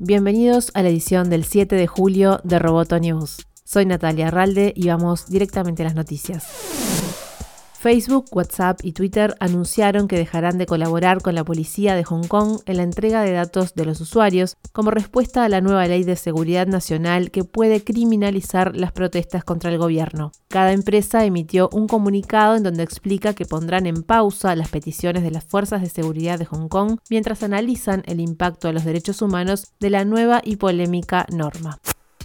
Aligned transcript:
Bienvenidos 0.00 0.72
a 0.74 0.82
la 0.82 0.88
edición 0.88 1.30
del 1.30 1.44
7 1.44 1.76
de 1.76 1.86
julio 1.86 2.40
de 2.42 2.58
Roboto 2.58 2.98
News. 2.98 3.46
Soy 3.62 3.86
Natalia 3.86 4.26
Arralde 4.26 4.72
y 4.74 4.88
vamos 4.88 5.28
directamente 5.28 5.82
a 5.82 5.84
las 5.84 5.94
noticias. 5.94 7.11
Facebook, 7.82 8.26
WhatsApp 8.30 8.78
y 8.84 8.92
Twitter 8.92 9.34
anunciaron 9.40 10.06
que 10.06 10.16
dejarán 10.16 10.56
de 10.56 10.66
colaborar 10.66 11.20
con 11.20 11.34
la 11.34 11.42
policía 11.42 11.96
de 11.96 12.04
Hong 12.04 12.28
Kong 12.28 12.60
en 12.64 12.76
la 12.76 12.84
entrega 12.84 13.22
de 13.22 13.32
datos 13.32 13.74
de 13.74 13.84
los 13.84 14.00
usuarios 14.00 14.56
como 14.70 14.92
respuesta 14.92 15.44
a 15.44 15.48
la 15.48 15.60
nueva 15.60 15.88
ley 15.88 16.04
de 16.04 16.14
seguridad 16.14 16.68
nacional 16.68 17.32
que 17.32 17.42
puede 17.42 17.82
criminalizar 17.82 18.76
las 18.76 18.92
protestas 18.92 19.42
contra 19.42 19.72
el 19.72 19.78
gobierno. 19.78 20.30
Cada 20.46 20.70
empresa 20.70 21.24
emitió 21.24 21.70
un 21.72 21.88
comunicado 21.88 22.54
en 22.54 22.62
donde 22.62 22.84
explica 22.84 23.34
que 23.34 23.46
pondrán 23.46 23.86
en 23.86 24.04
pausa 24.04 24.54
las 24.54 24.68
peticiones 24.68 25.24
de 25.24 25.32
las 25.32 25.42
fuerzas 25.42 25.82
de 25.82 25.88
seguridad 25.88 26.38
de 26.38 26.44
Hong 26.44 26.68
Kong 26.68 26.98
mientras 27.10 27.42
analizan 27.42 28.04
el 28.06 28.20
impacto 28.20 28.68
a 28.68 28.72
los 28.72 28.84
derechos 28.84 29.22
humanos 29.22 29.72
de 29.80 29.90
la 29.90 30.04
nueva 30.04 30.40
y 30.44 30.54
polémica 30.54 31.26
norma. 31.32 31.80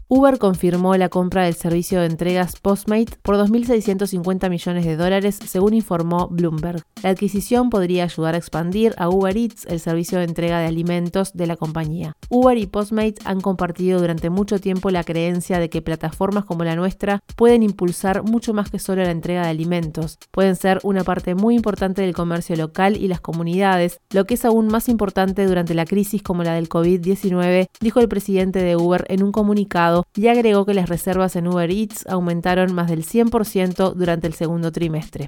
Uber 0.09 0.37
confirmó 0.37 0.95
la 0.95 1.09
compra 1.09 1.43
del 1.43 1.55
servicio 1.55 1.99
de 1.99 2.05
entregas 2.05 2.55
Postmate 2.61 3.17
por 3.21 3.35
2.650 3.35 4.49
millones 4.49 4.85
de 4.85 4.95
dólares, 4.95 5.37
según 5.45 5.73
informó 5.73 6.29
Bloomberg. 6.29 6.81
La 7.03 7.09
adquisición 7.09 7.69
podría 7.69 8.05
ayudar 8.05 8.33
a 8.33 8.37
expandir 8.37 8.95
a 8.97 9.09
Uber 9.09 9.35
Eats, 9.35 9.65
el 9.65 9.81
servicio 9.81 10.19
de 10.19 10.23
entrega 10.23 10.61
de 10.61 10.67
alimentos 10.67 11.33
de 11.33 11.47
la 11.47 11.57
compañía. 11.57 12.13
Uber 12.29 12.57
y 12.57 12.67
Postmate 12.67 13.15
han 13.25 13.41
compartido 13.41 13.99
durante 13.99 14.29
mucho 14.29 14.59
tiempo 14.59 14.91
la 14.91 15.03
creencia 15.03 15.59
de 15.59 15.69
que 15.69 15.81
plataformas 15.81 16.45
como 16.45 16.63
la 16.63 16.75
nuestra 16.75 17.23
pueden 17.35 17.63
impulsar 17.63 18.23
mucho 18.23 18.53
más 18.53 18.69
que 18.69 18.79
solo 18.79 19.03
la 19.03 19.11
entrega 19.11 19.43
de 19.43 19.49
alimentos. 19.49 20.17
Pueden 20.31 20.55
ser 20.55 20.79
una 20.83 21.03
parte 21.03 21.35
muy 21.35 21.55
importante 21.55 22.01
del 22.01 22.13
comercio 22.13 22.55
local 22.55 22.97
y 22.97 23.07
las 23.07 23.21
comunidades, 23.21 23.99
lo 24.11 24.25
que 24.25 24.33
es 24.33 24.45
aún 24.45 24.67
más 24.67 24.89
importante 24.89 25.45
durante 25.45 25.73
la 25.73 25.85
crisis 25.85 26.21
como 26.21 26.43
la 26.43 26.53
del 26.53 26.69
COVID-19, 26.69 27.67
dijo 27.79 27.99
el 27.99 28.09
presidente 28.09 28.59
de 28.59 28.75
Uber 28.75 29.05
en 29.07 29.23
un 29.23 29.31
comunicado 29.31 30.05
y 30.15 30.27
agregó 30.27 30.65
que 30.65 30.73
las 30.73 30.89
reservas 30.89 31.35
en 31.35 31.47
Uber 31.47 31.71
Eats 31.71 32.05
aumentaron 32.07 32.73
más 32.73 32.89
del 32.89 33.05
100% 33.05 33.93
durante 33.93 34.27
el 34.27 34.33
segundo 34.33 34.71
trimestre. 34.71 35.27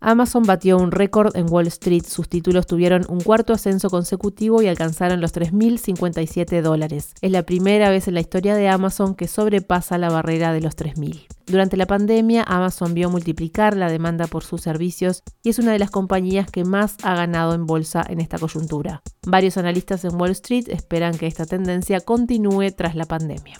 Amazon 0.00 0.44
batió 0.44 0.78
un 0.78 0.92
récord 0.92 1.36
en 1.36 1.50
Wall 1.50 1.66
Street. 1.66 2.04
Sus 2.06 2.28
títulos 2.28 2.66
tuvieron 2.66 3.04
un 3.08 3.20
cuarto 3.20 3.52
ascenso 3.52 3.90
consecutivo 3.90 4.62
y 4.62 4.68
alcanzaron 4.68 5.20
los 5.20 5.34
3.057 5.34 6.62
dólares. 6.62 7.14
Es 7.20 7.32
la 7.32 7.42
primera 7.42 7.90
vez 7.90 8.06
en 8.06 8.14
la 8.14 8.20
historia 8.20 8.54
de 8.54 8.68
Amazon 8.68 9.16
que 9.16 9.26
sobrepasa 9.26 9.98
la 9.98 10.08
barrera 10.08 10.52
de 10.52 10.60
los 10.60 10.76
3.000. 10.76 11.26
Durante 11.46 11.76
la 11.76 11.86
pandemia, 11.86 12.44
Amazon 12.44 12.94
vio 12.94 13.10
multiplicar 13.10 13.76
la 13.76 13.90
demanda 13.90 14.26
por 14.26 14.44
sus 14.44 14.60
servicios 14.60 15.24
y 15.42 15.48
es 15.48 15.58
una 15.58 15.72
de 15.72 15.78
las 15.78 15.90
compañías 15.90 16.50
que 16.50 16.64
más 16.64 16.96
ha 17.02 17.16
ganado 17.16 17.54
en 17.54 17.66
bolsa 17.66 18.04
en 18.08 18.20
esta 18.20 18.38
coyuntura. 18.38 19.02
Varios 19.26 19.56
analistas 19.56 20.04
en 20.04 20.14
Wall 20.14 20.30
Street 20.30 20.68
esperan 20.68 21.16
que 21.18 21.26
esta 21.26 21.46
tendencia 21.46 22.00
continúe 22.00 22.70
tras 22.76 22.94
la 22.94 23.06
pandemia. 23.06 23.56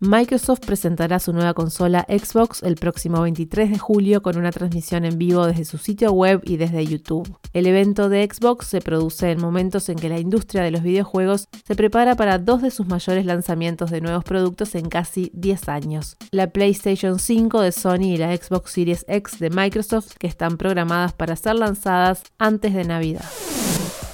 Microsoft 0.00 0.60
presentará 0.60 1.18
su 1.18 1.32
nueva 1.32 1.54
consola 1.54 2.06
Xbox 2.08 2.62
el 2.62 2.76
próximo 2.76 3.20
23 3.22 3.68
de 3.68 3.78
julio 3.78 4.22
con 4.22 4.38
una 4.38 4.52
transmisión 4.52 5.04
en 5.04 5.18
vivo 5.18 5.44
desde 5.44 5.64
su 5.64 5.76
sitio 5.76 6.12
web 6.12 6.40
y 6.44 6.56
desde 6.56 6.86
YouTube. 6.86 7.36
El 7.52 7.66
evento 7.66 8.08
de 8.08 8.28
Xbox 8.32 8.68
se 8.68 8.80
produce 8.80 9.32
en 9.32 9.40
momentos 9.40 9.88
en 9.88 9.96
que 9.96 10.08
la 10.08 10.20
industria 10.20 10.62
de 10.62 10.70
los 10.70 10.84
videojuegos 10.84 11.48
se 11.66 11.74
prepara 11.74 12.14
para 12.14 12.38
dos 12.38 12.62
de 12.62 12.70
sus 12.70 12.86
mayores 12.86 13.26
lanzamientos 13.26 13.90
de 13.90 14.00
nuevos 14.00 14.22
productos 14.22 14.76
en 14.76 14.88
casi 14.88 15.32
10 15.34 15.68
años. 15.68 16.16
La 16.30 16.50
PlayStation 16.50 17.18
5 17.18 17.60
de 17.60 17.72
Sony 17.72 18.14
y 18.14 18.16
la 18.18 18.36
Xbox 18.36 18.70
Series 18.70 19.04
X 19.08 19.40
de 19.40 19.50
Microsoft 19.50 20.12
que 20.16 20.28
están 20.28 20.58
programadas 20.58 21.12
para 21.12 21.34
ser 21.34 21.56
lanzadas 21.56 22.22
antes 22.38 22.72
de 22.72 22.84
Navidad. 22.84 23.24